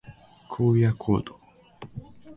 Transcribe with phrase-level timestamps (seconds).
[0.49, 1.37] 荒野行動